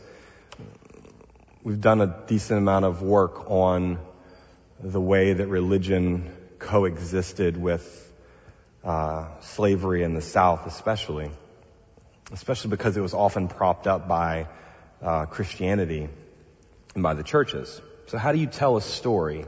[1.63, 3.99] we've done a decent amount of work on
[4.81, 8.13] the way that religion coexisted with
[8.83, 11.31] uh, slavery in the South, especially,
[12.33, 14.47] especially because it was often propped up by
[15.01, 16.09] uh, Christianity
[16.93, 17.81] and by the churches.
[18.07, 19.45] So, how do you tell a story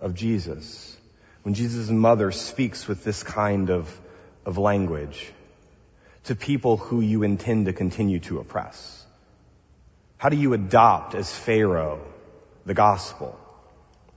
[0.00, 0.96] of Jesus
[1.42, 4.00] when Jesus' mother speaks with this kind of,
[4.46, 5.30] of language?
[6.24, 9.04] to people who you intend to continue to oppress?
[10.18, 12.00] How do you adopt as Pharaoh
[12.66, 13.38] the gospel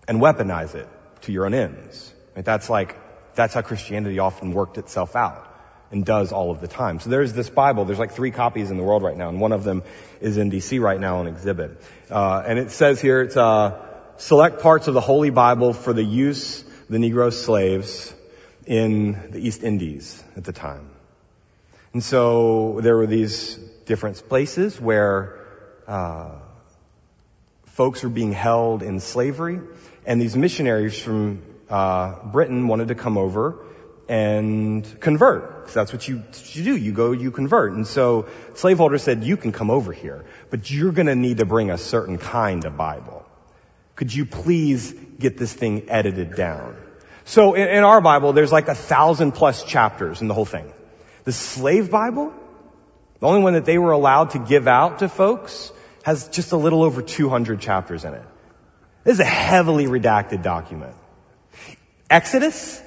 [0.08, 0.88] and weaponize it
[1.22, 2.14] to your own ends?
[2.36, 2.44] Right?
[2.44, 2.98] That's like,
[3.36, 5.50] that's how Christianity often worked itself out
[5.94, 7.00] and does all of the time.
[7.00, 7.86] So there's this Bible.
[7.86, 9.84] There's like three copies in the world right now, and one of them
[10.20, 11.80] is in DC right now on exhibit.
[12.10, 13.80] Uh, and it says here, it's uh,
[14.18, 18.12] select parts of the Holy Bible for the use of the Negro slaves
[18.66, 20.90] in the East Indies at the time.
[21.94, 25.46] And so there were these different places where
[25.88, 26.32] uh,
[27.66, 29.60] folks were being held in slavery,
[30.08, 33.64] and these missionaries from uh, Britain wanted to come over
[34.10, 35.53] and convert.
[35.72, 36.24] That's what you,
[36.54, 36.76] you do.
[36.76, 37.74] You go, you convert.
[37.74, 41.46] And so slaveholders said, you can come over here, but you're going to need to
[41.46, 43.26] bring a certain kind of Bible.
[43.96, 46.76] Could you please get this thing edited down?
[47.26, 50.72] So in, in our Bible, there's like a thousand plus chapters in the whole thing.
[51.24, 52.34] The slave Bible,
[53.20, 55.72] the only one that they were allowed to give out to folks,
[56.04, 58.26] has just a little over 200 chapters in it.
[59.04, 60.96] This is a heavily redacted document.
[62.10, 62.82] Exodus?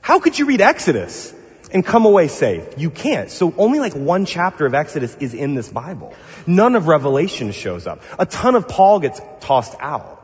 [0.00, 1.34] How could you read Exodus
[1.72, 2.78] and come away safe?
[2.78, 3.30] You can't.
[3.30, 6.14] So only like one chapter of Exodus is in this Bible.
[6.46, 8.02] None of Revelation shows up.
[8.18, 10.18] A ton of Paul gets tossed out.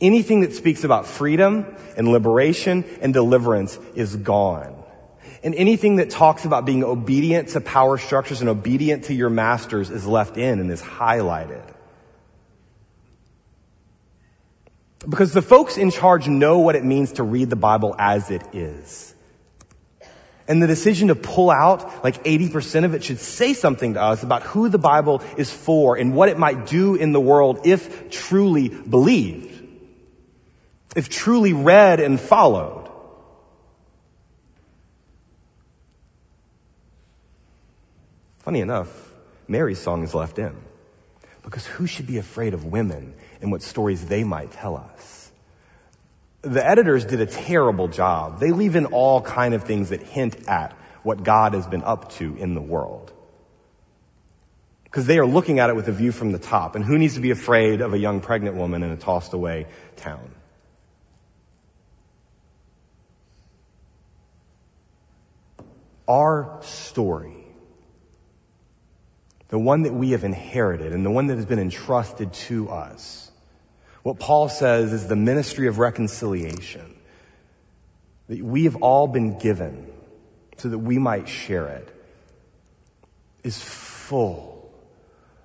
[0.00, 4.84] Anything that speaks about freedom and liberation and deliverance is gone.
[5.42, 9.90] And anything that talks about being obedient to power structures and obedient to your masters
[9.90, 11.62] is left in and is highlighted.
[15.06, 18.42] Because the folks in charge know what it means to read the Bible as it
[18.52, 19.14] is.
[20.48, 24.22] And the decision to pull out like 80% of it should say something to us
[24.22, 28.10] about who the Bible is for and what it might do in the world if
[28.10, 29.48] truly believed
[30.98, 32.90] if truly read and followed.
[38.40, 38.88] Funny enough,
[39.46, 40.56] Mary's song is left in.
[41.48, 45.32] Because who should be afraid of women and what stories they might tell us?
[46.42, 48.38] The editors did a terrible job.
[48.38, 50.72] They leave in all kind of things that hint at
[51.02, 53.10] what God has been up to in the world.
[54.84, 56.76] Because they are looking at it with a view from the top.
[56.76, 59.68] And who needs to be afraid of a young pregnant woman in a tossed away
[59.96, 60.34] town?
[66.08, 67.37] our story,
[69.48, 73.30] the one that we have inherited and the one that has been entrusted to us,
[74.02, 76.94] what Paul says is the ministry of reconciliation
[78.28, 79.90] that we have all been given
[80.58, 81.88] so that we might share it
[83.42, 84.70] is full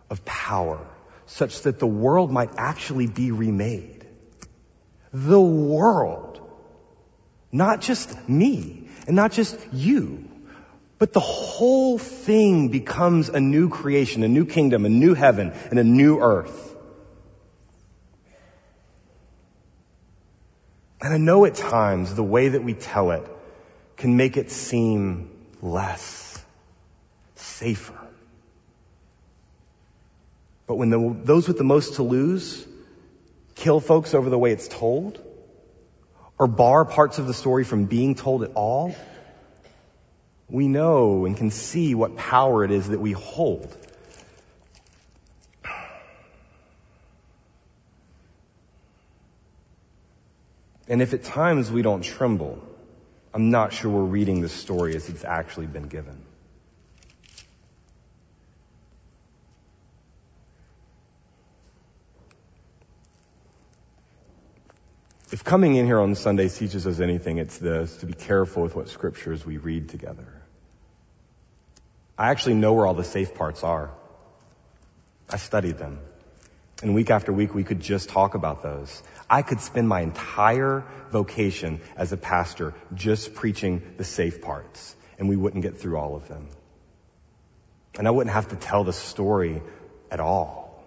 [0.10, 0.86] of power
[1.26, 4.06] such that the world might actually be remade.
[5.14, 6.42] The world.
[7.52, 10.28] Not just me and not just you,
[11.04, 15.78] but the whole thing becomes a new creation, a new kingdom, a new heaven, and
[15.78, 16.78] a new earth.
[21.02, 23.28] And I know at times the way that we tell it
[23.98, 25.30] can make it seem
[25.62, 26.42] less
[27.36, 28.00] safer.
[30.68, 32.66] But when the, those with the most to lose
[33.56, 35.20] kill folks over the way it's told,
[36.40, 38.96] or bar parts of the story from being told at all,
[40.54, 43.76] we know and can see what power it is that we hold.
[50.88, 52.62] And if at times we don't tremble,
[53.34, 56.22] I'm not sure we're reading the story as it's actually been given.
[65.32, 68.76] If coming in here on Sundays teaches us anything, it's this, to be careful with
[68.76, 70.43] what scriptures we read together.
[72.24, 73.92] I actually know where all the safe parts are.
[75.30, 76.00] I studied them.
[76.82, 79.04] And week after week, we could just talk about those.
[79.30, 85.28] I could spend my entire vocation as a pastor just preaching the safe parts, and
[85.28, 86.48] we wouldn't get through all of them.
[88.00, 89.62] And I wouldn't have to tell the story
[90.10, 90.82] at all.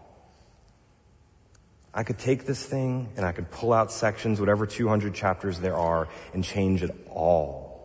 [1.92, 5.76] I could take this thing and I could pull out sections, whatever 200 chapters there
[5.76, 7.76] are, and change it all.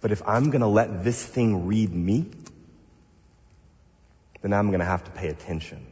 [0.00, 2.26] But if I'm going to let this thing read me,
[4.52, 5.86] then I'm going to have to pay attention.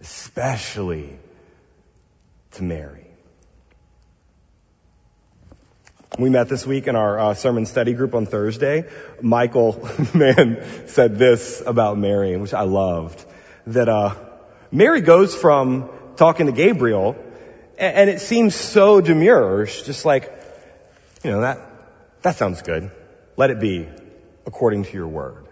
[0.00, 1.18] Especially
[2.52, 3.04] to Mary.
[6.18, 8.86] We met this week in our uh, sermon study group on Thursday.
[9.20, 13.24] Michael, man, said this about Mary, which I loved,
[13.66, 14.14] that, uh,
[14.70, 17.16] Mary goes from talking to Gabriel,
[17.78, 20.24] and it seems so demure, just like,
[21.22, 21.60] you know, that,
[22.22, 22.90] that sounds good.
[23.36, 23.88] Let it be
[24.44, 25.47] according to your word.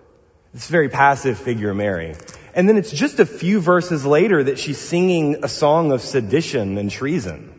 [0.56, 2.16] A very passive figure, Mary.
[2.54, 6.78] And then it's just a few verses later that she's singing a song of sedition
[6.78, 7.52] and treason.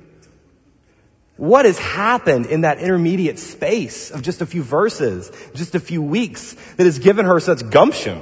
[1.36, 6.02] What has happened in that intermediate space of just a few verses, just a few
[6.02, 8.20] weeks that has given her such gumption?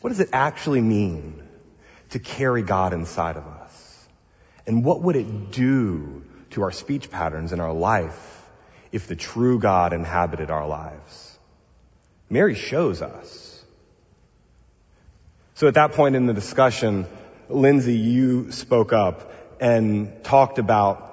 [0.00, 1.42] What does it actually mean
[2.10, 4.06] to carry God inside of us?
[4.68, 8.37] And what would it do to our speech patterns in our life
[8.92, 11.38] if the true God inhabited our lives?
[12.30, 13.64] Mary shows us.
[15.54, 17.06] So at that point in the discussion,
[17.48, 21.04] Lindsay, you spoke up and talked about,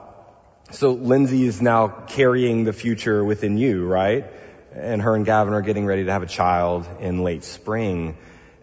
[0.71, 4.26] so Lindsay is now carrying the future within you, right?
[4.73, 8.17] And her and Gavin are getting ready to have a child in late spring.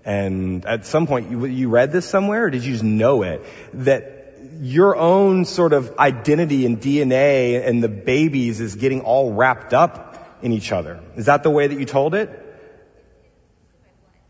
[0.05, 3.43] And at some point, you, you read this somewhere, or did you just know it?
[3.73, 4.22] That
[4.61, 10.39] your own sort of identity and DNA and the babies is getting all wrapped up
[10.43, 11.01] in each other.
[11.17, 12.39] Is that the way that you told it?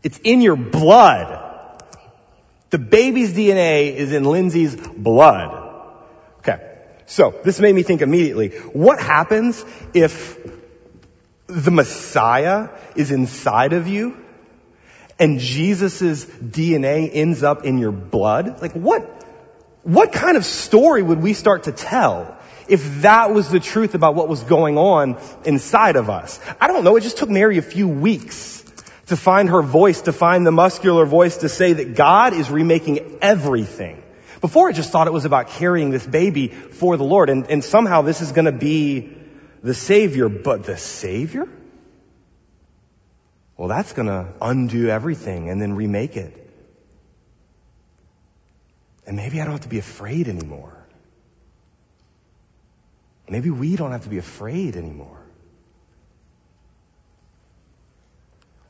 [0.03, 1.39] It's in your blood.
[2.69, 5.71] The baby's DNA is in Lindsay's blood.
[6.39, 6.59] Okay.
[7.05, 10.37] So, this made me think immediately, what happens if
[11.47, 14.17] the Messiah is inside of you
[15.19, 18.61] and Jesus' DNA ends up in your blood?
[18.61, 19.22] Like what,
[19.83, 24.15] what kind of story would we start to tell if that was the truth about
[24.15, 26.39] what was going on inside of us?
[26.59, 26.95] I don't know.
[26.95, 28.63] It just took Mary a few weeks
[29.07, 33.19] to find her voice, to find the muscular voice to say that God is remaking
[33.21, 34.01] everything.
[34.39, 37.63] Before I just thought it was about carrying this baby for the Lord and, and
[37.63, 39.15] somehow this is going to be
[39.61, 41.47] the Savior, but the Savior?
[43.57, 46.42] Well, that's going to undo everything and then remake it.
[49.05, 50.77] And maybe I don't have to be afraid anymore.
[53.27, 55.19] Maybe we don't have to be afraid anymore.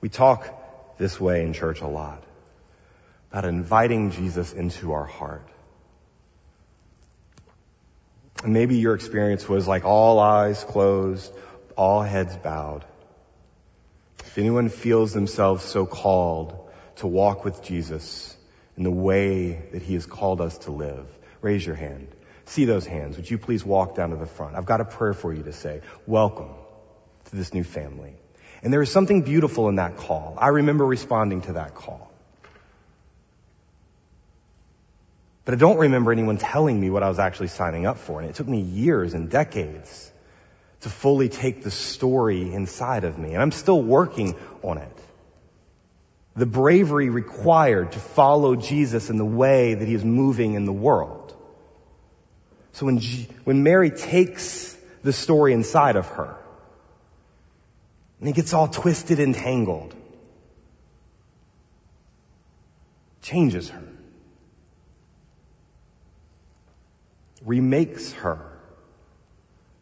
[0.01, 2.23] We talk this way in church a lot
[3.31, 5.47] about inviting Jesus into our heart.
[8.43, 11.34] And maybe your experience was like all eyes closed,
[11.75, 12.86] all heads bowed.
[14.19, 18.36] If anyone feels themselves so called to walk with Jesus
[18.78, 21.07] in the way that he has called us to live,
[21.41, 22.07] raise your hand.
[22.45, 23.15] See those hands.
[23.17, 24.55] Would you please walk down to the front?
[24.55, 25.82] I've got a prayer for you to say.
[26.05, 26.49] Welcome
[27.26, 28.15] to this new family.
[28.61, 30.36] And there is something beautiful in that call.
[30.38, 32.11] I remember responding to that call.
[35.45, 38.21] But I don't remember anyone telling me what I was actually signing up for.
[38.21, 40.11] And it took me years and decades
[40.82, 43.34] to fully take the story inside of me.
[43.34, 45.03] And I'm still working on it.
[46.36, 50.73] The bravery required to follow Jesus in the way that he is moving in the
[50.73, 51.36] world.
[52.71, 56.36] So when, G- when Mary takes the story inside of her,
[58.19, 59.93] and it gets all twisted and tangled,
[63.21, 63.84] changes her,
[67.45, 68.39] remakes her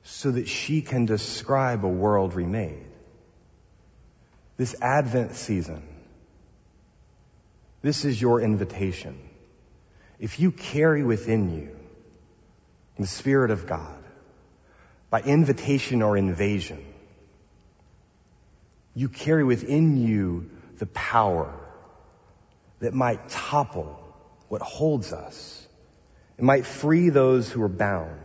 [0.04, 2.88] so that she can describe a world remade.
[4.58, 5.82] This Advent season,
[7.82, 9.18] this is your invitation.
[10.20, 11.76] If you carry within you
[13.00, 14.04] the Spirit of God,
[15.10, 16.86] by invitation or invasion,
[18.94, 21.54] you carry within you the power
[22.80, 23.98] that might topple
[24.50, 25.68] what holds us.
[26.38, 28.20] It might free those who are bound.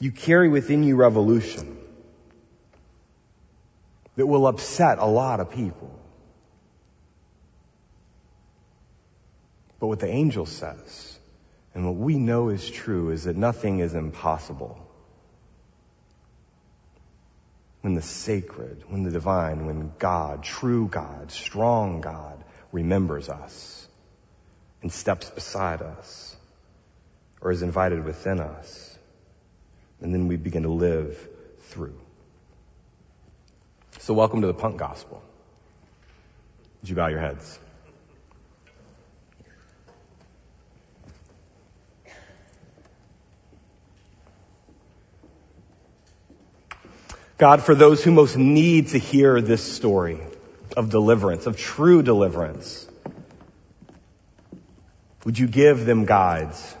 [0.00, 1.78] You carry within you revolution
[4.16, 6.01] that will upset a lot of people.
[9.82, 11.18] But what the angel says,
[11.74, 14.78] and what we know is true, is that nothing is impossible.
[17.80, 23.88] When the sacred, when the divine, when God, true God, strong God, remembers us
[24.82, 26.36] and steps beside us
[27.40, 28.96] or is invited within us
[30.00, 31.18] and then we begin to live
[31.70, 31.98] through.
[33.98, 35.20] So welcome to the punk gospel.
[36.82, 37.58] Would you bow your heads?
[47.42, 50.20] God, for those who most need to hear this story
[50.76, 52.86] of deliverance, of true deliverance,
[55.24, 56.76] would you give them guides?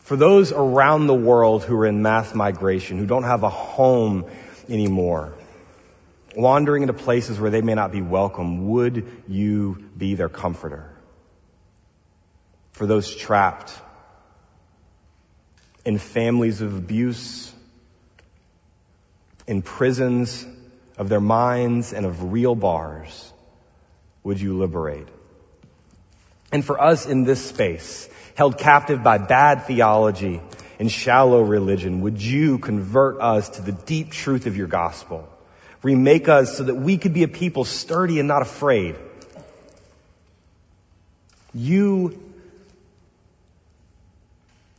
[0.00, 4.26] For those around the world who are in mass migration, who don't have a home
[4.68, 5.32] anymore,
[6.36, 10.94] wandering into places where they may not be welcome, would you be their comforter?
[12.72, 13.72] For those trapped
[15.86, 17.54] in families of abuse,
[19.48, 20.46] in prisons
[20.98, 23.32] of their minds and of real bars,
[24.22, 25.08] would you liberate?
[26.52, 30.42] And for us in this space, held captive by bad theology
[30.78, 35.26] and shallow religion, would you convert us to the deep truth of your gospel?
[35.82, 38.96] Remake us so that we could be a people sturdy and not afraid.
[41.54, 42.22] You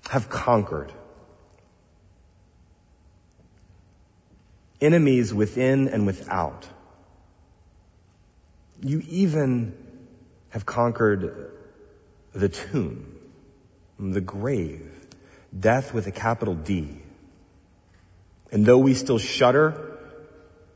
[0.10, 0.92] have conquered
[4.82, 6.68] enemies within and without.
[8.82, 9.76] You even
[10.50, 11.52] have conquered
[12.34, 13.20] the tomb
[14.00, 14.90] the grave,
[15.58, 17.02] death with a capital D.
[18.52, 19.98] And though we still shudder,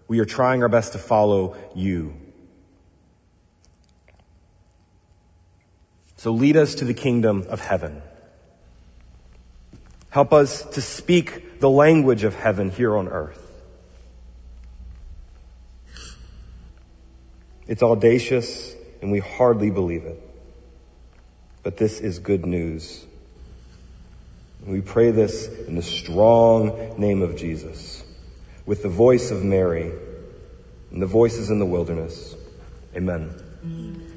[0.07, 2.13] we are trying our best to follow you.
[6.17, 8.01] So lead us to the kingdom of heaven.
[10.09, 13.42] Help us to speak the language of heaven here on earth.
[17.67, 20.21] It's audacious and we hardly believe it.
[21.63, 23.05] But this is good news.
[24.65, 28.03] We pray this in the strong name of Jesus,
[28.65, 29.91] with the voice of Mary
[30.91, 32.35] and the voices in the wilderness.
[32.95, 34.09] Amen.